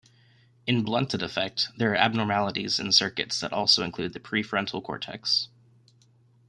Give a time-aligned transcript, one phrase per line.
[0.65, 5.47] In blunted affect, there are abnormalities in circuits that also include the prefrontal cortex.